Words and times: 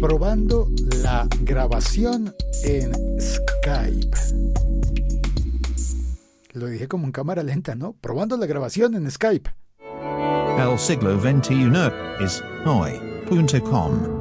probando 0.00 0.70
la 1.02 1.28
grabación 1.40 2.34
en 2.62 2.92
Skype. 3.20 4.16
Lo 6.52 6.66
dije 6.66 6.86
como 6.88 7.06
en 7.06 7.12
cámara 7.12 7.42
lenta, 7.42 7.74
¿no? 7.74 7.94
Probando 7.94 8.36
la 8.36 8.46
grabación 8.46 8.94
en 8.94 9.10
Skype. 9.10 9.50
El 10.58 10.78
siglo 10.78 11.20
XXI 11.20 11.70
es 12.20 12.44
hoy.com. 12.64 14.18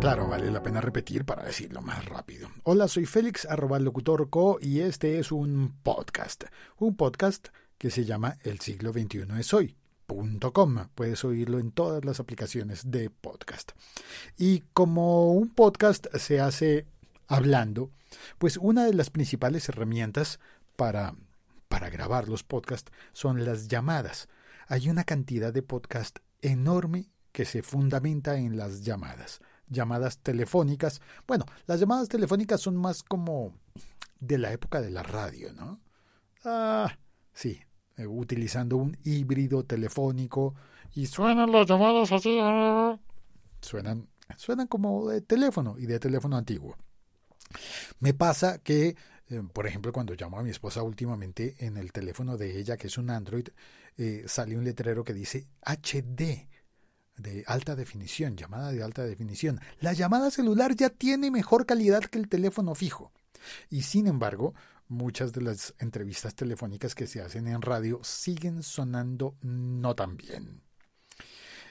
Claro, 0.00 0.28
vale 0.28 0.50
la 0.50 0.62
pena 0.62 0.80
repetir 0.80 1.24
para 1.24 1.44
decirlo 1.44 1.82
más 1.82 2.04
rápido. 2.06 2.48
Hola, 2.62 2.88
soy 2.88 3.06
Félix, 3.06 3.44
arroba 3.46 3.78
locutorco, 3.78 4.58
y 4.60 4.80
este 4.80 5.18
es 5.18 5.32
un 5.32 5.74
podcast. 5.82 6.44
Un 6.78 6.96
podcast 6.96 7.48
que 7.78 7.90
se 7.90 8.04
llama 8.04 8.36
El 8.42 8.60
siglo 8.60 8.92
XXI 8.92 9.26
es 9.38 9.52
hoy. 9.54 9.76
Puedes 10.94 11.24
oírlo 11.24 11.58
en 11.58 11.70
todas 11.70 12.04
las 12.04 12.20
aplicaciones 12.20 12.90
de 12.90 13.10
podcast. 13.10 13.72
Y 14.36 14.60
como 14.72 15.32
un 15.32 15.48
podcast 15.50 16.06
se 16.16 16.40
hace 16.40 16.86
hablando, 17.28 17.90
pues 18.38 18.56
una 18.56 18.84
de 18.84 18.94
las 18.94 19.10
principales 19.10 19.68
herramientas 19.68 20.40
para, 20.76 21.14
para 21.68 21.90
grabar 21.90 22.28
los 22.28 22.44
podcasts 22.44 22.90
son 23.12 23.44
las 23.44 23.68
llamadas. 23.68 24.28
Hay 24.68 24.88
una 24.88 25.04
cantidad 25.04 25.52
de 25.52 25.62
podcast 25.62 26.18
enorme 26.40 27.10
que 27.32 27.44
se 27.44 27.62
fundamenta 27.62 28.36
en 28.36 28.56
las 28.56 28.82
llamadas. 28.82 29.40
Llamadas 29.68 30.18
telefónicas. 30.18 31.00
Bueno, 31.26 31.44
las 31.66 31.80
llamadas 31.80 32.08
telefónicas 32.08 32.60
son 32.60 32.76
más 32.76 33.02
como 33.02 33.54
de 34.20 34.38
la 34.38 34.52
época 34.52 34.80
de 34.80 34.90
la 34.90 35.02
radio, 35.02 35.52
¿no? 35.52 35.80
Ah, 36.44 36.96
sí, 37.34 37.60
eh, 37.96 38.06
utilizando 38.06 38.76
un 38.76 38.96
híbrido 39.04 39.64
telefónico 39.64 40.54
y 40.94 41.06
suenan 41.06 41.52
las 41.52 41.66
llamadas 41.66 42.12
así. 42.12 42.38
Ah, 42.40 42.98
suenan, 43.60 44.08
suenan 44.36 44.66
como 44.66 45.08
de 45.08 45.20
teléfono 45.20 45.76
y 45.78 45.86
de 45.86 45.98
teléfono 45.98 46.36
antiguo. 46.36 46.76
Me 48.00 48.14
pasa 48.14 48.58
que, 48.58 48.96
eh, 49.28 49.42
por 49.52 49.66
ejemplo, 49.66 49.92
cuando 49.92 50.14
llamo 50.14 50.38
a 50.38 50.42
mi 50.42 50.50
esposa 50.50 50.82
últimamente 50.82 51.56
en 51.58 51.76
el 51.76 51.92
teléfono 51.92 52.36
de 52.36 52.58
ella, 52.58 52.76
que 52.76 52.88
es 52.88 52.98
un 52.98 53.10
Android, 53.10 53.48
eh, 53.96 54.24
sale 54.26 54.56
un 54.56 54.64
letrero 54.64 55.04
que 55.04 55.14
dice 55.14 55.46
HD 55.62 56.48
de 57.16 57.44
alta 57.46 57.74
definición, 57.76 58.36
llamada 58.36 58.72
de 58.72 58.82
alta 58.82 59.04
definición. 59.04 59.60
La 59.80 59.94
llamada 59.94 60.30
celular 60.30 60.76
ya 60.76 60.90
tiene 60.90 61.30
mejor 61.30 61.64
calidad 61.64 62.04
que 62.04 62.18
el 62.18 62.28
teléfono 62.28 62.74
fijo. 62.74 63.12
Y 63.70 63.82
sin 63.82 64.06
embargo, 64.06 64.54
muchas 64.88 65.32
de 65.32 65.42
las 65.42 65.74
entrevistas 65.78 66.34
telefónicas 66.34 66.94
que 66.94 67.06
se 67.06 67.20
hacen 67.20 67.48
en 67.48 67.62
radio 67.62 68.00
siguen 68.02 68.62
sonando 68.62 69.36
no 69.42 69.94
tan 69.94 70.16
bien. 70.16 70.62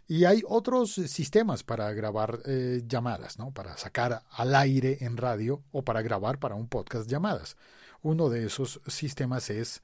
Y 0.07 0.25
hay 0.25 0.43
otros 0.47 0.93
sistemas 0.93 1.63
para 1.63 1.91
grabar 1.93 2.39
eh, 2.45 2.83
llamadas, 2.85 3.39
¿no? 3.39 3.51
Para 3.51 3.75
sacar 3.77 4.23
al 4.29 4.55
aire 4.55 4.99
en 5.01 5.17
radio 5.17 5.63
o 5.71 5.83
para 5.83 6.03
grabar 6.03 6.39
para 6.39 6.55
un 6.55 6.67
podcast 6.67 7.09
llamadas. 7.09 7.57
Uno 8.03 8.29
de 8.29 8.45
esos 8.45 8.81
sistemas 8.85 9.49
es 9.49 9.81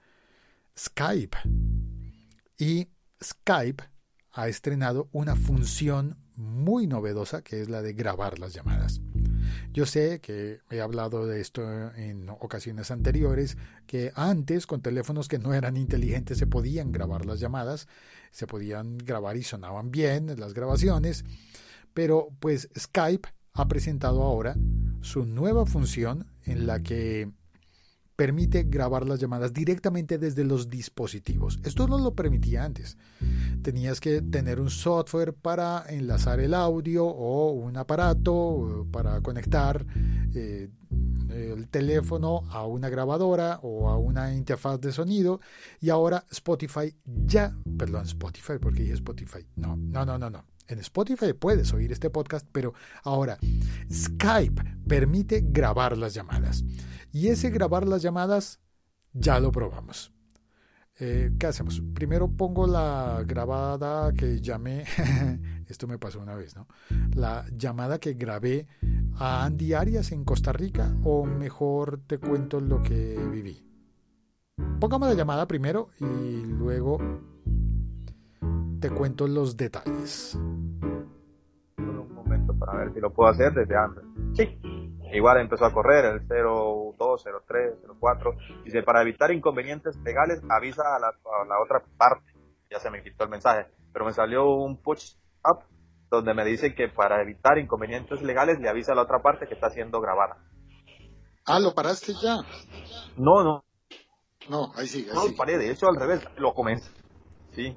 Skype. 0.77 1.37
Y 2.57 2.89
Skype 3.23 3.83
ha 4.31 4.47
estrenado 4.47 5.09
una 5.11 5.35
función 5.35 6.17
muy 6.35 6.85
novedosa 6.85 7.41
que 7.41 7.61
es 7.61 7.69
la 7.69 7.81
de 7.81 7.93
grabar 7.93 8.37
las 8.37 8.53
llamadas. 8.53 9.01
Yo 9.73 9.85
sé 9.85 10.19
que 10.19 10.59
he 10.69 10.81
hablado 10.81 11.25
de 11.25 11.39
esto 11.39 11.63
en 11.95 12.29
ocasiones 12.29 12.91
anteriores, 12.91 13.57
que 13.87 14.11
antes 14.15 14.67
con 14.67 14.81
teléfonos 14.81 15.29
que 15.29 15.39
no 15.39 15.53
eran 15.53 15.77
inteligentes 15.77 16.37
se 16.37 16.45
podían 16.45 16.91
grabar 16.91 17.25
las 17.25 17.39
llamadas, 17.39 17.87
se 18.31 18.47
podían 18.47 18.97
grabar 18.97 19.37
y 19.37 19.43
sonaban 19.43 19.89
bien 19.89 20.37
las 20.37 20.53
grabaciones, 20.53 21.23
pero 21.93 22.29
pues 22.41 22.67
Skype 22.77 23.29
ha 23.53 23.67
presentado 23.69 24.23
ahora 24.23 24.57
su 24.99 25.25
nueva 25.25 25.65
función 25.65 26.27
en 26.45 26.67
la 26.67 26.81
que 26.81 27.31
permite 28.21 28.65
grabar 28.69 29.07
las 29.07 29.19
llamadas 29.19 29.51
directamente 29.51 30.19
desde 30.19 30.43
los 30.43 30.69
dispositivos. 30.69 31.59
Esto 31.63 31.87
no 31.87 31.97
lo 31.97 32.13
permitía 32.13 32.63
antes. 32.63 32.95
Tenías 33.63 33.99
que 33.99 34.21
tener 34.21 34.59
un 34.59 34.69
software 34.69 35.33
para 35.33 35.85
enlazar 35.89 36.39
el 36.39 36.53
audio 36.53 37.03
o 37.03 37.51
un 37.53 37.77
aparato 37.77 38.85
para 38.91 39.21
conectar 39.21 39.83
eh, 40.35 40.69
el 41.31 41.67
teléfono 41.69 42.43
a 42.51 42.67
una 42.67 42.89
grabadora 42.89 43.59
o 43.63 43.89
a 43.89 43.97
una 43.97 44.35
interfaz 44.35 44.79
de 44.79 44.91
sonido 44.91 45.41
y 45.79 45.89
ahora 45.89 46.23
Spotify 46.29 46.93
ya, 47.25 47.57
perdón, 47.75 48.03
Spotify, 48.03 48.59
porque 48.61 48.83
dije 48.83 48.93
Spotify, 48.93 49.47
no, 49.55 49.75
no, 49.77 50.05
no, 50.05 50.19
no, 50.19 50.29
no. 50.29 50.45
En 50.67 50.77
Spotify 50.77 51.33
puedes 51.33 51.73
oír 51.73 51.91
este 51.91 52.11
podcast, 52.11 52.45
pero 52.51 52.75
ahora 53.03 53.39
Skype 53.91 54.61
permite 54.87 55.43
grabar 55.43 55.97
las 55.97 56.13
llamadas. 56.13 56.63
Y 57.11 57.27
ese 57.27 57.49
grabar 57.49 57.87
las 57.87 58.01
llamadas 58.01 58.59
ya 59.13 59.39
lo 59.39 59.51
probamos. 59.51 60.13
Eh, 60.99 61.31
¿Qué 61.39 61.47
hacemos? 61.47 61.81
Primero 61.93 62.27
pongo 62.29 62.67
la 62.67 63.23
grabada 63.25 64.13
que 64.13 64.39
llamé, 64.39 64.85
esto 65.67 65.87
me 65.87 65.97
pasó 65.97 66.19
una 66.19 66.35
vez, 66.35 66.55
¿no? 66.55 66.67
La 67.15 67.45
llamada 67.51 67.99
que 67.99 68.13
grabé 68.13 68.67
a 69.15 69.43
Andy 69.43 69.73
Arias 69.73 70.11
en 70.11 70.23
Costa 70.23 70.53
Rica 70.53 70.93
o 71.03 71.25
mejor 71.25 72.01
te 72.05 72.19
cuento 72.19 72.59
lo 72.59 72.83
que 72.83 73.17
viví. 73.31 73.65
Pongamos 74.79 75.09
la 75.09 75.15
llamada 75.15 75.47
primero 75.47 75.89
y 75.99 76.43
luego 76.45 76.99
te 78.79 78.89
cuento 78.89 79.27
los 79.27 79.57
detalles. 79.57 80.35
Un 81.77 82.13
momento 82.13 82.53
para 82.53 82.77
ver 82.77 82.93
si 82.93 82.99
lo 82.99 83.11
puedo 83.11 83.29
hacer 83.31 83.53
desde 83.53 83.75
antes. 83.75 84.03
Sí. 84.33 84.70
Igual 85.13 85.41
empezó 85.41 85.65
a 85.65 85.73
correr 85.73 86.05
el 86.05 86.27
02, 86.27 87.23
03, 87.47 87.73
04. 87.99 88.31
Dice, 88.63 88.83
para 88.83 89.01
evitar 89.01 89.31
inconvenientes 89.31 89.97
legales, 89.97 90.41
avisa 90.49 90.83
a 90.95 90.99
la, 90.99 91.07
a 91.07 91.45
la 91.45 91.61
otra 91.61 91.83
parte. 91.97 92.33
Ya 92.69 92.79
se 92.79 92.89
me 92.89 93.03
quitó 93.03 93.25
el 93.25 93.29
mensaje. 93.29 93.67
Pero 93.91 94.05
me 94.05 94.13
salió 94.13 94.45
un 94.45 94.77
push 94.77 95.15
up 95.43 95.63
donde 96.09 96.33
me 96.33 96.45
dice 96.45 96.75
que 96.75 96.89
para 96.89 97.21
evitar 97.21 97.57
inconvenientes 97.57 98.21
legales 98.21 98.59
le 98.59 98.69
avisa 98.69 98.91
a 98.93 98.95
la 98.95 99.03
otra 99.03 99.21
parte 99.21 99.47
que 99.47 99.53
está 99.53 99.69
siendo 99.69 99.99
grabada. 100.01 100.37
Ah, 101.45 101.59
¿lo 101.59 101.73
paraste 101.73 102.13
ya? 102.21 102.37
No, 103.17 103.43
no. 103.43 103.63
No, 104.49 104.71
ahí 104.75 104.87
sigue. 104.87 105.09
Ahí 105.09 105.15
no, 105.15 105.21
sigue. 105.23 105.37
paré, 105.37 105.57
de 105.57 105.71
hecho 105.71 105.87
al 105.87 105.95
revés, 105.95 106.25
lo 106.37 106.53
comencé. 106.53 106.91
Sí, 107.51 107.75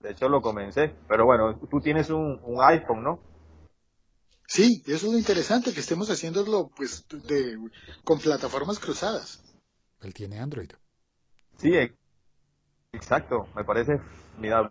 de 0.00 0.10
hecho 0.10 0.28
lo 0.28 0.40
comencé. 0.40 0.94
Pero 1.08 1.24
bueno, 1.24 1.58
tú 1.70 1.80
tienes 1.80 2.10
un, 2.10 2.40
un 2.44 2.62
iPhone, 2.62 3.02
¿no? 3.02 3.18
Sí, 4.48 4.82
eso 4.86 5.06
es 5.06 5.12
lo 5.12 5.18
interesante, 5.18 5.72
que 5.74 5.80
estemos 5.80 6.08
haciéndolo 6.10 6.70
pues 6.76 7.04
de, 7.08 7.58
con 8.04 8.18
plataformas 8.20 8.78
cruzadas. 8.78 9.42
Él 10.02 10.14
tiene 10.14 10.38
Android. 10.38 10.70
Sí, 11.58 11.74
e- 11.74 11.96
exacto, 12.92 13.48
me 13.54 13.64
parece 13.64 14.00
mirable. 14.38 14.70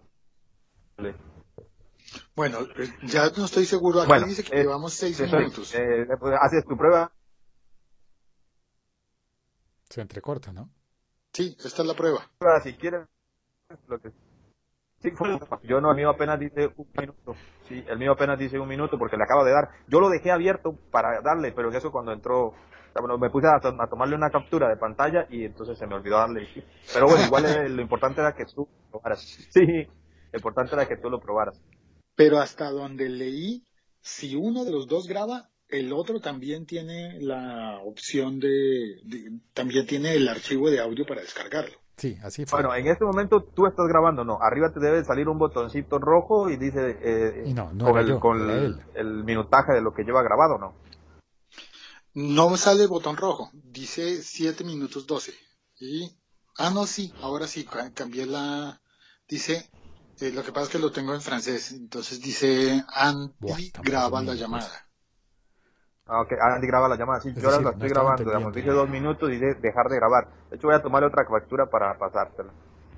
Bueno, 2.36 2.60
eh, 2.62 2.90
ya 3.04 3.30
no 3.36 3.46
estoy 3.46 3.66
seguro, 3.66 4.02
aquí 4.02 4.10
Bueno, 4.10 4.28
dice 4.28 4.44
que 4.44 4.56
eh, 4.56 4.62
llevamos 4.62 4.94
seis 4.94 5.20
Eso, 5.20 5.38
minutos. 5.38 5.74
eh, 5.76 6.06
pues, 6.20 6.38
haces 6.40 6.66
tu 6.66 6.78
prueba. 6.78 7.12
Se 9.90 10.02
entrecorta, 10.02 10.52
¿no? 10.52 10.70
Sí, 11.34 11.56
esta 11.64 11.82
es 11.82 11.88
la 11.88 11.96
prueba. 11.96 12.30
si 12.64 12.74
quieres. 12.74 13.08
Lo 13.88 14.00
que... 14.00 14.12
Yo 15.64 15.82
no, 15.82 15.92
el 15.92 15.98
mío 15.98 16.10
apenas 16.10 16.40
dice 16.40 16.70
un 16.76 16.88
minuto. 16.98 17.36
Sí, 17.68 17.84
el 17.88 17.98
mío 17.98 18.14
apenas 18.14 18.38
dice 18.40 18.60
un 18.60 18.68
minuto 18.68 18.98
porque 18.98 19.18
le 19.18 19.24
acabo 19.24 19.44
de 19.44 19.52
dar. 19.52 19.70
Yo 19.88 20.00
lo 20.00 20.10
dejé 20.10 20.32
abierto 20.32 20.78
para 20.92 21.22
darle, 21.22 21.52
pero 21.52 21.72
eso 21.72 21.92
cuando 21.92 22.12
entró, 22.12 22.54
bueno, 23.00 23.18
me 23.18 23.30
puse 23.30 23.48
a, 23.48 23.60
to- 23.60 23.76
a 23.82 23.88
tomarle 23.88 24.16
una 24.16 24.30
captura 24.30 24.70
de 24.70 24.78
pantalla 24.78 25.28
y 25.30 25.46
entonces 25.46 25.78
se 25.78 25.88
me 25.88 25.96
olvidó 25.96 26.18
darle. 26.18 26.48
Pero 26.94 27.08
bueno, 27.08 27.26
igual 27.26 27.46
eh, 27.46 27.70
lo 27.70 27.82
importante 27.82 28.22
era 28.22 28.34
que 28.34 28.46
tú 28.46 28.68
lo 28.92 29.00
probaras. 29.00 29.20
Sí, 29.50 29.66
lo 29.66 30.38
importante 30.38 30.76
era 30.76 30.88
que 30.88 30.98
tú 30.98 31.10
lo 31.10 31.20
probaras. 31.20 31.60
Pero 32.16 32.40
hasta 32.40 32.70
donde 32.72 33.10
leí, 33.10 33.64
si 34.02 34.36
uno 34.36 34.64
de 34.64 34.72
los 34.72 34.88
dos 34.88 35.08
graba, 35.08 35.50
el 35.68 35.92
otro 35.92 36.20
también 36.20 36.66
tiene 36.66 37.20
la 37.22 37.80
opción 37.84 38.40
de- 38.40 39.02
también 39.54 39.86
tiene 39.88 40.14
el 40.14 40.28
archivo 40.30 40.70
de 40.70 40.80
audio 40.80 41.06
para 41.06 41.22
descargarlo. 41.22 41.78
Sí, 41.98 42.18
así 42.24 42.46
fue. 42.46 42.62
Bueno, 42.62 42.76
en 42.76 42.88
este 42.88 43.06
momento 43.06 43.42
tú 43.42 43.66
estás 43.66 43.88
grabando, 43.88 44.24
no. 44.24 44.38
Arriba 44.42 44.72
te 44.72 44.80
debe 44.80 45.04
salir 45.04 45.28
un 45.30 45.38
botoncito 45.38 46.00
rojo 46.00 46.50
y 46.50 46.58
dice 46.58 46.98
eh, 47.02 47.44
Y 47.50 47.54
no, 47.54 47.72
no 47.74 47.86
con, 47.86 47.98
el, 48.00 48.08
yo, 48.08 48.20
con 48.20 48.50
el, 48.50 49.24
minutaje 49.24 49.74
de 49.74 49.82
lo 49.82 49.94
que 49.94 50.04
lleva 50.04 50.22
grabado, 50.24 50.58
¿no? 50.58 50.74
No 52.14 52.50
me 52.50 52.58
sale 52.58 52.84
el 52.84 52.88
botón 52.88 53.18
rojo, 53.18 53.52
dice 53.54 54.22
7 54.24 54.64
minutos 54.64 55.06
12. 55.06 55.34
Y, 55.80 56.10
ah, 56.58 56.70
no, 56.70 56.86
sí, 56.88 57.14
ahora 57.22 57.48
sí, 57.48 57.66
ca- 57.66 57.92
cambié 57.94 58.26
la, 58.26 58.82
dice, 59.28 59.70
eh, 60.20 60.32
lo 60.32 60.44
que 60.44 60.52
pasa 60.54 60.66
es 60.68 60.70
que 60.72 60.80
lo 60.80 60.92
tengo 60.92 61.14
en 61.14 61.22
francés, 61.22 61.72
entonces 61.74 62.22
dice, 62.22 62.84
Andy 62.94 63.34
Buah, 63.40 63.58
graba 63.84 64.22
la 64.22 64.34
llamada. 64.36 64.72
Ah, 66.08 66.22
ok, 66.22 66.34
Andy 66.40 66.68
graba 66.68 66.88
la 66.88 66.96
llamada. 66.98 67.20
Sí, 67.20 67.30
Es 67.30 67.42
yo 67.42 67.50
ahora 67.50 67.64
la 67.64 67.72
estoy 67.72 67.90
grabando, 67.90 68.24
digamos. 68.24 68.54
Dice 68.54 68.70
dos 68.70 68.88
minutos 68.90 69.32
y 69.32 69.38
de 69.38 69.56
dejar 69.56 69.88
de 69.90 69.96
grabar. 69.96 70.28
De 70.52 70.58
hecho, 70.58 70.68
voy 70.68 70.76
a 70.76 70.82
tomarle 70.82 71.08
otra 71.08 71.26
captura 71.26 71.66
para 71.66 71.98
pasártela. 71.98 72.52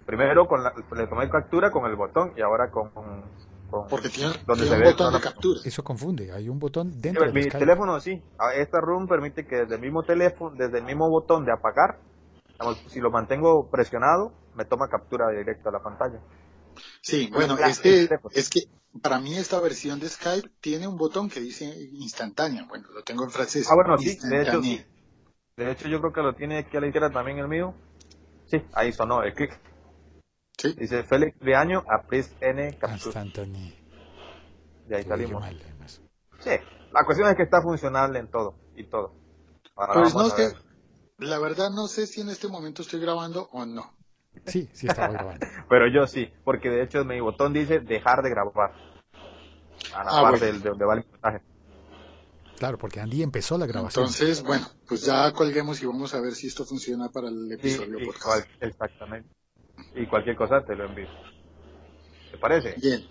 Primero 0.06 0.48
con 0.48 0.64
la, 0.64 0.74
le 0.96 1.08
tomé 1.08 1.30
captura 1.30 1.72
con 1.72 1.86
el 1.86 1.96
botón 1.96 2.34
y 2.36 2.42
ahora 2.42 2.70
con, 2.70 2.90
con, 2.92 3.24
con- 3.70 3.88
Porque 3.88 4.10
tiene, 4.10 4.32
donde 4.46 4.66
tiene 4.66 4.68
se 4.70 4.74
un 4.76 4.80
ve 4.80 4.86
botón 4.92 5.14
de 5.14 5.20
captura. 5.22 5.60
Eso 5.64 5.84
confunde. 5.84 6.32
Hay 6.34 6.50
un 6.50 6.60
botón 6.60 6.92
Sí, 6.92 7.00
dentro 7.00 7.26
mi 7.28 7.32
de 7.32 7.50
Skype. 7.50 7.60
teléfono 7.60 8.00
sí. 8.02 8.22
Ah, 8.40 8.54
Esta 8.54 8.80
room 8.82 9.08
permite 9.08 9.46
que 9.46 9.58
desde 9.58 9.76
el 9.76 9.82
mismo 9.82 10.04
teléfono, 10.04 10.56
desde 10.58 10.80
el 10.80 10.84
mismo 10.86 11.10
botón 11.10 11.46
de 11.46 11.52
apagar, 11.54 12.00
digamos, 12.60 12.78
si 12.88 13.00
lo 13.00 13.10
mantengo 13.12 13.70
presionado, 13.70 14.34
me 14.56 14.66
toma 14.66 14.88
captura 14.90 15.30
directa 15.30 15.70
a 15.70 15.74
la 15.74 15.80
pantalla. 15.80 16.20
Sí, 17.02 17.30
bueno, 17.32 17.58
es 17.58 17.80
que, 17.80 18.04
este, 18.04 18.20
pues. 18.20 18.36
es 18.38 18.50
que 18.50 18.62
para 19.02 19.20
mí 19.20 19.36
esta 19.38 19.60
versión 19.60 20.00
de 20.00 20.10
Skype 20.10 20.50
tiene 20.62 20.88
un 20.88 20.98
botón 20.98 21.30
que 21.30 21.40
dice 21.40 21.66
instantánea. 21.94 22.66
Bueno, 22.68 22.88
lo 22.92 23.04
tengo 23.04 23.24
en 23.24 23.32
francés. 23.32 23.68
Ah, 23.70 23.76
bueno, 23.76 23.98
sí, 23.98 24.18
de 24.22 24.42
hecho 24.44 24.58
Instantánea. 24.58 24.62
sí. 24.62 24.86
De 25.56 25.72
hecho 25.72 25.88
yo 25.88 26.00
creo 26.00 26.14
que 26.14 26.22
lo 26.22 26.36
tiene 26.36 26.60
aquí 26.60 26.78
a 26.78 26.82
la 26.82 26.88
izquierda 26.88 27.12
también 27.12 27.40
el 27.40 27.48
mío. 27.48 27.74
Sí, 28.46 28.62
ahí 28.74 28.94
sonó 28.94 29.24
el 29.24 29.34
clic. 29.34 29.60
Sí. 30.58 30.74
Dice 30.74 31.04
Félix 31.04 31.40
de 31.40 31.56
año, 31.56 31.84
Apris 31.88 32.36
N 32.42 32.78
captura. 32.78 33.24
Instantáneo. 33.24 33.74
Y 34.90 34.94
ahí 34.94 35.04
salimos. 35.04 35.42
mal. 35.42 35.62
Sí, 36.40 36.52
la 36.92 37.04
cuestión 37.06 37.30
es 37.30 37.36
que 37.36 37.44
está 37.44 37.62
funcionable 37.62 38.20
en 38.20 38.28
todo 38.30 38.56
y 38.76 38.84
todo. 38.86 39.14
Ahora 39.76 39.94
Pues 40.02 40.14
no 40.14 40.22
a 40.22 40.30
sé, 40.30 40.48
ver. 40.48 40.58
la 41.18 41.40
verdad 41.40 41.70
no 41.72 41.88
sé 41.88 42.08
si 42.08 42.22
en 42.22 42.30
este 42.30 42.48
momento 42.48 42.82
estoy 42.84 43.00
grabando 43.00 43.50
o 43.52 43.66
no. 43.66 43.97
Sí, 44.46 44.70
sí 44.74 44.88
estaba 44.88 45.10
grabando. 45.14 45.46
Pero 45.70 45.88
yo 45.88 46.08
sí, 46.08 46.32
porque 46.44 46.70
de 46.70 46.84
hecho 46.84 47.04
mi 47.06 47.20
botón 47.20 47.54
dice 47.54 47.80
dejar 47.80 48.22
de 48.22 48.30
grabar. 48.30 48.72
A 49.96 50.04
la 50.04 50.12
Ah, 50.12 50.22
parte 50.22 50.46
bueno. 50.48 50.60
de 50.64 50.70
donde 50.70 50.86
va 50.86 50.94
el 50.96 51.06
mensaje. 51.12 51.42
Claro, 52.58 52.78
porque 52.78 53.00
Andy 53.00 53.22
empezó 53.24 53.58
la 53.58 53.68
grabación. 53.68 54.06
Entonces, 54.06 54.44
bueno, 54.44 54.68
pues 54.88 55.06
ya 55.06 55.32
colguemos 55.32 55.82
y 55.82 55.86
vamos 55.86 56.14
a 56.16 56.22
ver 56.22 56.34
si 56.34 56.48
esto 56.48 56.66
funciona 56.66 57.10
para 57.10 57.28
el 57.30 57.48
Sí, 57.50 57.54
episodio 57.54 58.00
cual- 58.24 58.46
exactamente. 58.60 59.30
Y 59.94 60.06
cualquier 60.08 60.36
cosa 60.36 60.64
te 60.66 60.76
lo 60.76 60.86
envío. 60.86 61.08
¿Te 62.32 62.38
parece? 62.38 62.76
Bien, 62.82 63.06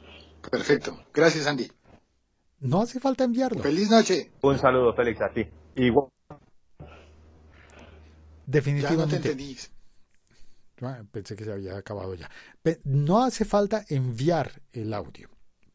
perfecto. 0.51 1.01
Gracias, 1.15 1.47
Andy. 1.47 1.71
No 2.61 2.83
hace 2.83 2.99
falta 2.99 3.25
enviarlo. 3.25 3.63
Feliz 3.63 3.89
noche. 3.91 4.33
Un 4.43 4.59
saludo, 4.59 4.95
Félix, 4.95 5.21
a 5.21 5.29
ti. 5.31 5.47
Igual. 5.77 6.09
Ya 6.39 6.43
no 8.47 8.47
te 8.47 8.51
Definitivamente. 8.51 9.17
entendí. 9.17 9.57
Ah, 10.83 11.03
Pensé 11.11 11.37
que 11.37 11.45
se 11.45 11.53
había 11.53 11.77
acabado 11.77 12.15
ya. 12.15 12.31
No 12.85 13.23
hace 13.23 13.45
falta 13.45 13.85
enviar 13.89 14.63
el 14.73 14.93
audio. 14.93 15.31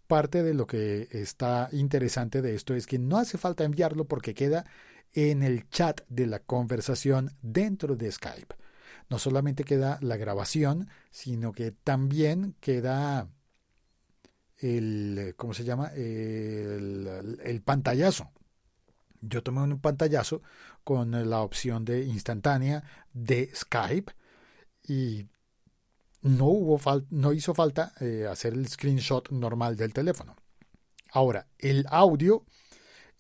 Parte 0.08 0.44
de 0.44 0.54
lo 0.54 0.68
que 0.68 1.08
está 1.12 1.70
interesante 1.72 2.42
de 2.42 2.56
esto 2.56 2.76
es 2.76 2.86
que 2.86 3.00
no 3.00 3.18
hace 3.18 3.38
falta 3.38 3.64
enviarlo 3.64 4.06
porque 4.06 4.34
queda 4.34 4.66
en 5.14 5.44
el 5.44 5.70
chat 5.70 6.02
de 6.10 6.28
la 6.28 6.40
conversación 6.40 7.32
dentro 7.42 7.96
de 7.96 8.12
Skype. 8.12 8.56
No 9.10 9.20
solamente 9.20 9.64
queda 9.64 9.98
la 10.02 10.18
grabación, 10.18 10.90
sino 11.12 11.52
que 11.52 11.72
también 11.72 12.56
queda 12.60 13.30
el, 14.58 15.34
¿cómo 15.36 15.54
se 15.54 15.64
llama? 15.64 15.88
El, 15.96 17.40
el 17.44 17.62
pantallazo. 17.62 18.32
Yo 19.22 19.44
tomé 19.44 19.62
un 19.62 19.80
pantallazo 19.80 20.42
con 20.84 21.30
la 21.30 21.42
opción 21.42 21.86
de 21.86 22.04
instantánea 22.06 22.84
de 23.14 23.52
Skype 23.54 24.14
y 24.88 25.28
no 26.22 26.46
hubo 26.46 26.78
fal- 26.78 27.08
no 27.10 27.34
hizo 27.34 27.54
falta 27.54 27.94
eh, 28.00 28.28
hacer 28.30 28.54
el 28.54 28.68
screenshot 28.68 29.30
normal 29.32 29.76
del 29.76 29.94
teléfono. 29.94 30.36
Ahora, 31.12 31.48
el 31.58 31.86
audio 31.90 32.46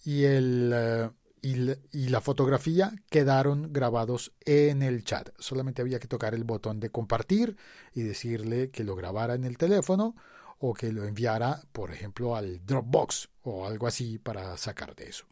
y 0.04 0.24
el 0.24 0.72
eh, 0.74 1.10
y, 1.44 1.56
la- 1.56 1.78
y 1.92 2.10
la 2.10 2.22
fotografía 2.22 2.94
quedaron 3.10 3.74
grabados 3.74 4.32
en 4.46 4.84
el 4.84 5.04
chat. 5.04 5.30
Solamente 5.40 5.82
había 5.82 6.00
que 6.00 6.08
tocar 6.08 6.36
el 6.36 6.44
botón 6.44 6.80
de 6.80 6.92
compartir 6.92 7.58
y 7.94 8.04
decirle 8.04 8.70
que 8.70 8.84
lo 8.84 8.96
grabara 8.96 9.34
en 9.34 9.44
el 9.46 9.58
teléfono 9.58 10.16
o 10.60 10.76
que 10.76 10.92
lo 10.92 11.04
enviara, 11.06 11.64
por 11.72 11.92
ejemplo, 11.92 12.36
al 12.36 12.64
Dropbox 12.64 13.30
o 13.42 13.66
algo 13.66 13.88
así 13.88 14.20
para 14.20 14.56
sacar 14.58 14.96
de 14.96 15.10
eso. 15.10 15.26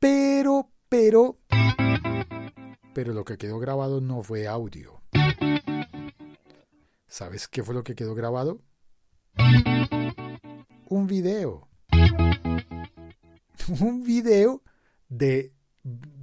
Pero, 0.00 0.70
pero, 0.88 1.38
pero 2.98 3.12
lo 3.12 3.24
que 3.24 3.38
quedó 3.38 3.60
grabado 3.60 4.00
no 4.00 4.24
fue 4.24 4.48
audio. 4.48 5.00
¿Sabes 7.06 7.46
qué 7.46 7.62
fue 7.62 7.72
lo 7.72 7.84
que 7.84 7.94
quedó 7.94 8.12
grabado? 8.16 8.60
Un 10.88 11.06
video. 11.06 11.68
Un 13.80 14.02
video 14.02 14.64
de 15.08 15.52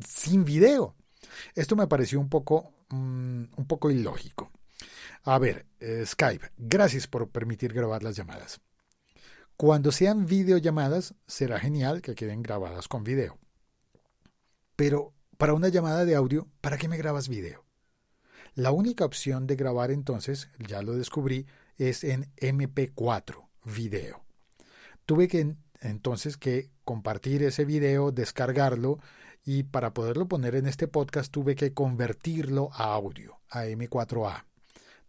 sin 0.05 0.43
video. 0.43 0.97
Esto 1.53 1.77
me 1.77 1.87
pareció 1.87 2.19
un 2.19 2.27
poco 2.27 2.73
mm, 2.89 3.43
un 3.55 3.67
poco 3.69 3.89
ilógico. 3.89 4.51
A 5.23 5.39
ver, 5.39 5.67
eh, 5.79 6.03
Skype, 6.05 6.51
gracias 6.57 7.07
por 7.07 7.29
permitir 7.29 7.71
grabar 7.71 8.03
las 8.03 8.17
llamadas. 8.17 8.59
Cuando 9.55 9.93
sean 9.93 10.25
videollamadas, 10.25 11.15
será 11.25 11.57
genial 11.57 12.01
que 12.01 12.15
queden 12.15 12.41
grabadas 12.41 12.89
con 12.89 13.05
video. 13.05 13.39
Pero 14.75 15.14
para 15.37 15.53
una 15.53 15.69
llamada 15.69 16.05
de 16.05 16.15
audio, 16.15 16.47
¿para 16.61 16.77
qué 16.77 16.87
me 16.87 16.97
grabas 16.97 17.29
video? 17.29 17.65
La 18.53 18.71
única 18.71 19.05
opción 19.05 19.47
de 19.47 19.55
grabar 19.55 19.91
entonces, 19.91 20.49
ya 20.59 20.81
lo 20.81 20.93
descubrí, 20.93 21.45
es 21.77 22.03
en 22.03 22.33
MP4 22.37 23.47
video. 23.65 24.23
Tuve 25.05 25.27
que 25.27 25.55
entonces 25.81 26.37
que 26.37 26.69
compartir 26.83 27.43
ese 27.43 27.65
video, 27.65 28.11
descargarlo 28.11 28.99
y 29.43 29.63
para 29.63 29.93
poderlo 29.93 30.27
poner 30.27 30.55
en 30.55 30.67
este 30.67 30.87
podcast 30.87 31.31
tuve 31.31 31.55
que 31.55 31.73
convertirlo 31.73 32.69
a 32.73 32.93
audio, 32.93 33.39
a 33.49 33.65
M4A. 33.65 34.45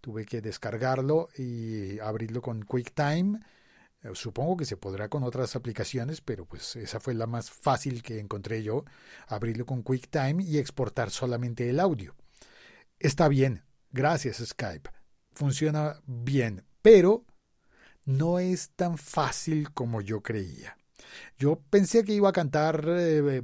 Tuve 0.00 0.26
que 0.26 0.40
descargarlo 0.40 1.28
y 1.36 1.98
abrirlo 2.00 2.42
con 2.42 2.62
QuickTime. 2.62 3.40
Eh, 4.02 4.10
Supongo 4.14 4.56
que 4.56 4.64
se 4.64 4.76
podrá 4.76 5.08
con 5.08 5.22
otras 5.22 5.56
aplicaciones, 5.56 6.20
pero 6.20 6.46
pues 6.46 6.76
esa 6.76 7.00
fue 7.00 7.14
la 7.14 7.26
más 7.26 7.50
fácil 7.50 8.02
que 8.02 8.18
encontré 8.18 8.62
yo, 8.62 8.84
abrirlo 9.26 9.66
con 9.66 9.82
QuickTime 9.82 10.42
y 10.42 10.58
exportar 10.58 11.10
solamente 11.10 11.68
el 11.68 11.80
audio. 11.80 12.14
Está 12.98 13.28
bien, 13.28 13.64
gracias 13.90 14.38
Skype. 14.38 14.90
Funciona 15.32 16.00
bien, 16.06 16.64
pero 16.82 17.24
no 18.04 18.38
es 18.38 18.70
tan 18.70 18.96
fácil 18.96 19.72
como 19.72 20.00
yo 20.00 20.22
creía. 20.22 20.76
Yo 21.38 21.60
pensé 21.70 22.04
que 22.04 22.12
iba 22.12 22.28
a 22.28 22.32
cantar 22.32 22.84
eh, 22.88 23.42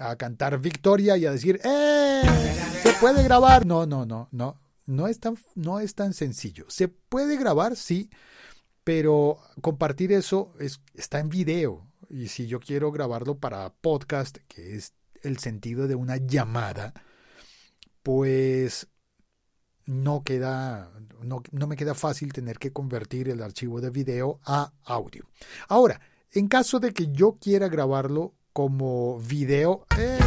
a 0.00 0.16
cantar 0.16 0.58
victoria 0.58 1.16
y 1.16 1.26
a 1.26 1.32
decir 1.32 1.60
¡Eh! 1.64 2.22
Se 2.82 2.92
puede 2.94 3.22
grabar. 3.22 3.64
No, 3.64 3.86
no, 3.86 4.04
no, 4.04 4.28
no. 4.32 4.60
No 4.84 5.06
es 5.06 5.20
tan, 5.20 5.38
no 5.54 5.78
es 5.78 5.94
tan 5.94 6.12
sencillo. 6.12 6.66
Se 6.68 6.88
puede 6.88 7.36
grabar, 7.36 7.76
sí, 7.76 8.10
pero 8.84 9.38
compartir 9.60 10.12
eso 10.12 10.54
es, 10.58 10.80
está 10.94 11.20
en 11.20 11.28
video. 11.28 11.86
Y 12.10 12.28
si 12.28 12.46
yo 12.46 12.60
quiero 12.60 12.92
grabarlo 12.92 13.38
para 13.38 13.72
podcast, 13.72 14.38
que 14.48 14.76
es 14.76 14.94
el 15.22 15.38
sentido 15.38 15.88
de 15.88 15.94
una 15.94 16.16
llamada, 16.16 16.92
pues 18.02 18.88
no 19.86 20.22
queda, 20.22 20.92
no, 21.22 21.42
me 21.66 21.76
queda 21.76 21.94
fácil 21.94 22.32
tener 22.32 22.58
que 22.58 22.72
convertir 22.72 23.28
el 23.28 23.42
archivo 23.42 23.80
de 23.80 23.90
video 23.90 24.40
a 24.44 24.72
audio. 24.84 25.26
Ahora, 25.68 26.00
en 26.32 26.48
caso 26.48 26.80
de 26.80 26.92
que 26.92 27.08
yo 27.12 27.38
quiera 27.40 27.68
grabarlo 27.68 28.34
como 28.52 29.18
video, 29.20 29.86
eh, 29.98 30.18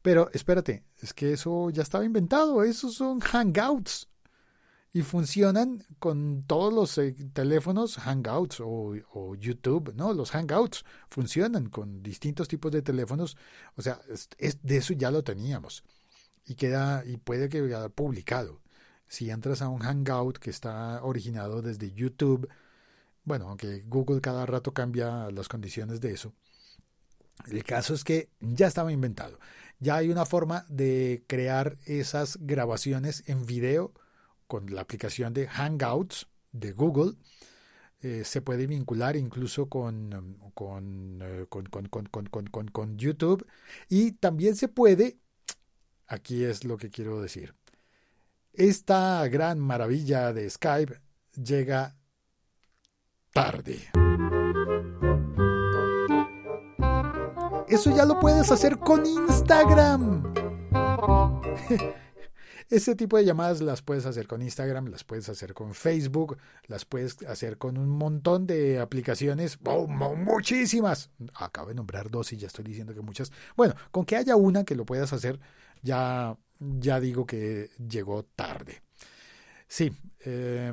pero 0.00 0.30
espérate, 0.32 0.84
es 0.98 1.12
que 1.12 1.32
eso 1.32 1.70
ya 1.70 1.82
estaba 1.82 2.04
inventado, 2.04 2.62
esos 2.62 2.94
son 2.94 3.20
hangouts 3.20 4.08
y 4.92 5.02
funcionan 5.02 5.84
con 5.98 6.44
todos 6.46 6.72
los 6.72 6.98
eh, 6.98 7.14
teléfonos 7.32 7.96
hangouts 7.96 8.60
o, 8.60 9.34
YouTube, 9.36 9.94
¿no? 9.94 10.12
Los 10.12 10.30
hangouts 10.32 10.84
funcionan 11.08 11.70
con 11.70 12.02
distintos 12.02 12.46
tipos 12.46 12.70
de 12.70 12.82
teléfonos, 12.82 13.36
o 13.76 13.82
sea, 13.82 14.00
es, 14.38 14.58
de 14.62 14.76
eso 14.76 14.92
ya 14.92 15.10
lo 15.10 15.24
teníamos 15.24 15.82
y 16.44 16.54
queda 16.54 17.04
y 17.06 17.16
puede 17.16 17.48
que 17.48 17.62
quede 17.62 17.88
publicado. 17.90 18.60
Si 19.08 19.30
entras 19.30 19.62
a 19.62 19.68
un 19.68 19.80
hangout 19.80 20.38
que 20.38 20.50
está 20.50 21.02
originado 21.02 21.62
desde 21.62 21.92
YouTube, 21.92 22.48
bueno, 23.24 23.48
aunque 23.48 23.82
Google 23.86 24.20
cada 24.20 24.46
rato 24.46 24.72
cambia 24.72 25.30
las 25.30 25.48
condiciones 25.48 26.00
de 26.00 26.12
eso. 26.12 26.34
El 27.46 27.64
caso 27.64 27.94
es 27.94 28.04
que 28.04 28.30
ya 28.40 28.66
estaba 28.66 28.92
inventado. 28.92 29.38
Ya 29.80 29.96
hay 29.96 30.10
una 30.10 30.26
forma 30.26 30.64
de 30.68 31.24
crear 31.26 31.78
esas 31.86 32.38
grabaciones 32.40 33.24
en 33.26 33.46
video 33.46 33.92
con 34.52 34.66
la 34.74 34.82
aplicación 34.82 35.32
de 35.32 35.48
Hangouts 35.48 36.28
de 36.52 36.72
Google. 36.72 37.14
Eh, 38.02 38.22
se 38.22 38.42
puede 38.42 38.66
vincular 38.66 39.16
incluso 39.16 39.62
eh, 39.62 39.66
con, 41.48 41.78
con, 41.88 42.28
con, 42.28 42.68
con 42.68 42.98
YouTube. 42.98 43.46
Y 43.88 44.12
también 44.12 44.54
se 44.54 44.68
puede 44.68 45.16
Aquí 46.06 46.44
es 46.44 46.64
lo 46.64 46.76
que 46.76 46.90
quiero 46.90 47.22
decir. 47.22 47.54
Esta 48.52 49.26
gran 49.28 49.58
maravilla 49.58 50.34
de 50.34 50.50
Skype 50.50 51.00
llega 51.42 51.96
tarde. 53.32 53.78
Eso 57.66 57.96
ya 57.96 58.04
lo 58.04 58.20
puedes 58.20 58.52
hacer 58.52 58.76
con 58.76 59.06
Instagram. 59.06 60.34
Este 62.72 62.94
tipo 62.94 63.18
de 63.18 63.26
llamadas 63.26 63.60
las 63.60 63.82
puedes 63.82 64.06
hacer 64.06 64.26
con 64.26 64.40
Instagram, 64.40 64.86
las 64.86 65.04
puedes 65.04 65.28
hacer 65.28 65.52
con 65.52 65.74
Facebook, 65.74 66.38
las 66.68 66.86
puedes 66.86 67.22
hacer 67.24 67.58
con 67.58 67.76
un 67.76 67.90
montón 67.90 68.46
de 68.46 68.80
aplicaciones, 68.80 69.58
muchísimas. 70.16 71.10
Acabo 71.34 71.68
de 71.68 71.74
nombrar 71.74 72.10
dos 72.10 72.32
y 72.32 72.38
ya 72.38 72.46
estoy 72.46 72.64
diciendo 72.64 72.94
que 72.94 73.02
muchas. 73.02 73.30
Bueno, 73.58 73.74
con 73.90 74.06
que 74.06 74.16
haya 74.16 74.36
una 74.36 74.64
que 74.64 74.74
lo 74.74 74.86
puedas 74.86 75.12
hacer, 75.12 75.38
ya, 75.82 76.38
ya 76.60 76.98
digo 76.98 77.26
que 77.26 77.68
llegó 77.76 78.22
tarde. 78.22 78.80
Sí, 79.68 79.92
eh, 80.24 80.72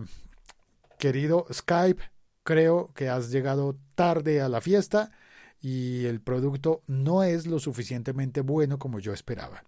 querido 0.97 1.47
Skype, 1.51 2.01
creo 2.43 2.93
que 2.93 3.09
has 3.09 3.29
llegado 3.29 3.75
tarde 3.95 4.39
a 4.39 4.47
la 4.47 4.61
fiesta 4.61 5.11
y 5.59 6.05
el 6.05 6.21
producto 6.21 6.81
no 6.87 7.23
es 7.23 7.45
lo 7.45 7.59
suficientemente 7.59 8.39
bueno 8.39 8.79
como 8.79 8.99
yo 8.99 9.11
esperaba. 9.11 9.65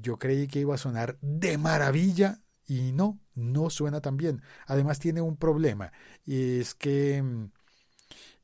Yo 0.00 0.18
creí 0.18 0.46
que 0.46 0.60
iba 0.60 0.74
a 0.74 0.78
sonar 0.78 1.18
de 1.20 1.58
maravilla 1.58 2.40
y 2.66 2.92
no, 2.92 3.18
no 3.34 3.70
suena 3.70 4.00
tan 4.00 4.16
bien. 4.16 4.42
Además 4.66 4.98
tiene 4.98 5.20
un 5.20 5.36
problema 5.36 5.92
y 6.24 6.60
es 6.60 6.74
que 6.74 7.22
mm, 7.22 7.50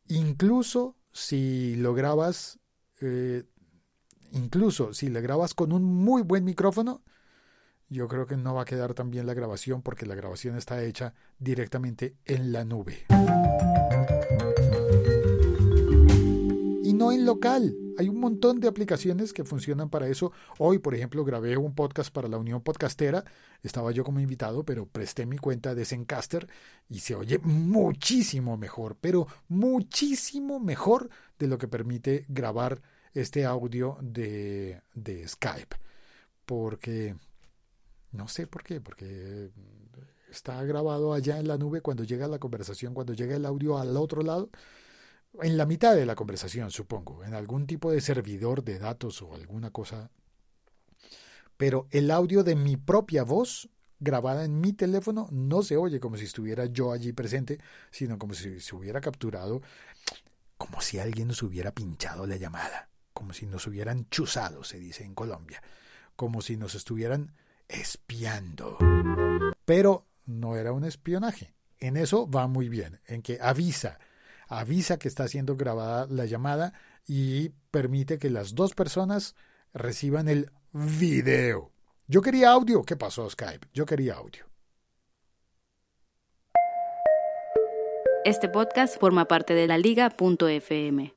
incluso 0.08 0.96
si 1.12 1.76
lo 1.76 1.94
grabas, 1.94 2.58
eh, 3.00 3.44
incluso 4.32 4.92
si 4.94 5.08
le 5.08 5.20
grabas 5.20 5.54
con 5.54 5.72
un 5.72 5.84
muy 5.84 6.22
buen 6.22 6.44
micrófono, 6.44 7.02
yo 7.88 8.08
creo 8.08 8.26
que 8.26 8.36
no 8.36 8.54
va 8.54 8.62
a 8.62 8.66
quedar 8.66 8.94
tan 8.94 9.10
bien 9.10 9.26
la 9.26 9.34
grabación 9.34 9.82
porque 9.82 10.06
la 10.06 10.14
grabación 10.14 10.56
está 10.56 10.82
hecha 10.82 11.14
directamente 11.38 12.16
en 12.24 12.52
la 12.52 12.64
nube. 12.64 13.06
No 17.04 17.12
en 17.12 17.26
local. 17.26 17.76
Hay 17.98 18.08
un 18.08 18.18
montón 18.18 18.60
de 18.60 18.66
aplicaciones 18.66 19.34
que 19.34 19.44
funcionan 19.44 19.90
para 19.90 20.08
eso. 20.08 20.32
Hoy, 20.56 20.78
por 20.78 20.94
ejemplo, 20.94 21.22
grabé 21.22 21.54
un 21.58 21.74
podcast 21.74 22.10
para 22.10 22.28
la 22.28 22.38
Unión 22.38 22.62
Podcastera. 22.62 23.22
Estaba 23.62 23.92
yo 23.92 24.04
como 24.04 24.20
invitado, 24.20 24.64
pero 24.64 24.86
presté 24.86 25.26
mi 25.26 25.36
cuenta 25.36 25.74
de 25.74 25.84
Zencaster 25.84 26.48
y 26.88 27.00
se 27.00 27.14
oye 27.14 27.38
muchísimo 27.40 28.56
mejor, 28.56 28.96
pero 28.98 29.26
muchísimo 29.48 30.60
mejor 30.60 31.10
de 31.38 31.46
lo 31.46 31.58
que 31.58 31.68
permite 31.68 32.24
grabar 32.28 32.80
este 33.12 33.44
audio 33.44 33.98
de, 34.00 34.80
de 34.94 35.28
Skype. 35.28 35.76
Porque, 36.46 37.16
no 38.12 38.28
sé 38.28 38.46
por 38.46 38.62
qué, 38.62 38.80
porque 38.80 39.50
está 40.30 40.64
grabado 40.64 41.12
allá 41.12 41.38
en 41.38 41.48
la 41.48 41.58
nube 41.58 41.82
cuando 41.82 42.02
llega 42.02 42.28
la 42.28 42.38
conversación, 42.38 42.94
cuando 42.94 43.12
llega 43.12 43.36
el 43.36 43.44
audio 43.44 43.76
al 43.76 43.94
otro 43.98 44.22
lado 44.22 44.48
en 45.42 45.56
la 45.56 45.66
mitad 45.66 45.94
de 45.94 46.06
la 46.06 46.14
conversación, 46.14 46.70
supongo, 46.70 47.24
en 47.24 47.34
algún 47.34 47.66
tipo 47.66 47.90
de 47.90 48.00
servidor 48.00 48.62
de 48.64 48.78
datos 48.78 49.22
o 49.22 49.34
alguna 49.34 49.70
cosa. 49.70 50.10
Pero 51.56 51.86
el 51.90 52.10
audio 52.10 52.44
de 52.44 52.56
mi 52.56 52.76
propia 52.76 53.24
voz 53.24 53.68
grabada 54.00 54.44
en 54.44 54.60
mi 54.60 54.72
teléfono 54.72 55.28
no 55.30 55.62
se 55.62 55.76
oye 55.76 56.00
como 56.00 56.16
si 56.16 56.24
estuviera 56.24 56.66
yo 56.66 56.92
allí 56.92 57.12
presente, 57.12 57.58
sino 57.90 58.18
como 58.18 58.34
si 58.34 58.60
se 58.60 58.74
hubiera 58.74 59.00
capturado, 59.00 59.62
como 60.58 60.80
si 60.80 60.98
alguien 60.98 61.28
nos 61.28 61.42
hubiera 61.42 61.72
pinchado 61.72 62.26
la 62.26 62.36
llamada, 62.36 62.88
como 63.12 63.32
si 63.32 63.46
nos 63.46 63.66
hubieran 63.66 64.08
chuzado, 64.10 64.64
se 64.64 64.78
dice 64.78 65.04
en 65.04 65.14
Colombia, 65.14 65.62
como 66.16 66.42
si 66.42 66.56
nos 66.56 66.74
estuvieran 66.74 67.34
espiando. 67.68 68.78
Pero 69.64 70.06
no 70.26 70.56
era 70.56 70.72
un 70.72 70.84
espionaje. 70.84 71.54
En 71.78 71.96
eso 71.96 72.28
va 72.30 72.46
muy 72.46 72.68
bien, 72.68 73.00
en 73.06 73.22
que 73.22 73.38
avisa 73.40 73.98
avisa 74.48 74.98
que 74.98 75.08
está 75.08 75.28
siendo 75.28 75.56
grabada 75.56 76.06
la 76.08 76.26
llamada 76.26 76.72
y 77.06 77.50
permite 77.70 78.18
que 78.18 78.30
las 78.30 78.54
dos 78.54 78.74
personas 78.74 79.34
reciban 79.72 80.28
el 80.28 80.50
video. 80.72 81.72
Yo 82.06 82.22
quería 82.22 82.50
audio. 82.50 82.82
¿Qué 82.82 82.96
pasó, 82.96 83.28
Skype? 83.28 83.68
Yo 83.72 83.86
quería 83.86 84.14
audio. 84.14 84.46
Este 88.24 88.48
podcast 88.48 88.98
forma 88.98 89.26
parte 89.26 89.54
de 89.54 89.66
la 89.66 89.76
liga.fm. 89.76 91.14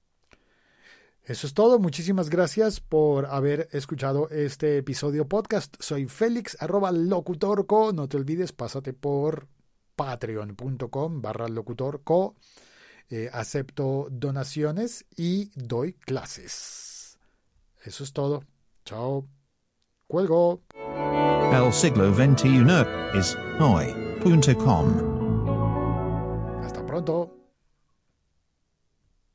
Eso 1.23 1.47
es 1.47 1.53
todo. 1.53 1.79
Muchísimas 1.79 2.29
gracias 2.29 2.79
por 2.79 3.25
haber 3.25 3.67
escuchado 3.71 4.29
este 4.29 4.77
episodio 4.77 5.27
podcast. 5.27 5.75
Soy 5.79 6.07
Félix, 6.07 6.55
arroba 6.61 6.91
locutorco. 6.91 7.91
No 7.91 8.07
te 8.07 8.15
olvides, 8.17 8.53
pásate 8.53 8.93
por 8.93 9.47
patreon.com 9.95 11.21
barra 11.21 11.49
locutorco. 11.49 12.35
Eh, 13.09 13.29
acepto 13.31 14.07
donaciones 14.11 15.05
y 15.15 15.51
doy 15.55 15.93
clases. 15.93 17.17
Eso 17.83 18.03
es 18.03 18.11
todo. 18.11 18.43
Chao. 18.83 19.25
Cuelgo. 20.07 20.61
El 21.53 21.71
siglo 21.73 22.13
XXI 22.13 22.65
es 23.17 23.37
hoy.com. 23.59 24.87
Hasta 26.63 26.85
pronto. 26.85 27.36